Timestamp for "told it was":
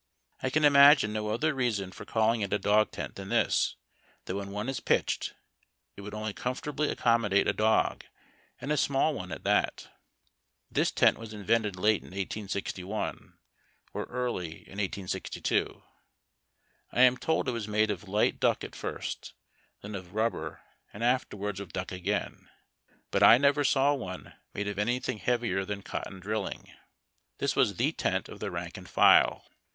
17.15-17.67